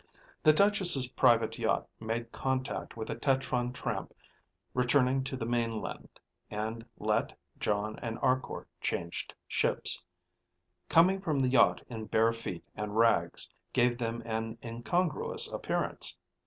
[0.41, 4.15] The Duchess' private yacht made contact with a tetron tramp
[4.73, 10.03] returning to the mainland and Let, Jon, and Arkor changed ships.
[10.89, 16.17] Coming from the yacht in bare feet and rags gave them an incongruous appearance.